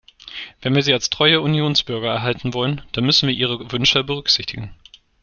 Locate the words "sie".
0.81-0.93